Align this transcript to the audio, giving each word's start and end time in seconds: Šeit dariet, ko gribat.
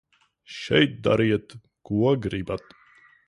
Šeit 0.59 0.95
dariet, 1.09 1.55
ko 1.91 2.01
gribat. 2.27 2.77